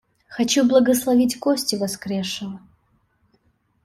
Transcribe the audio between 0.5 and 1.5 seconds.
благословить